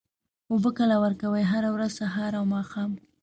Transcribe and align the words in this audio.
اوبه 0.51 0.69
کله 0.77 0.95
ورکوئ؟ 1.03 1.43
هره 1.51 1.69
ورځ، 1.75 1.91
سهار 1.99 2.31
او 2.39 2.43
ماښام 2.53 2.91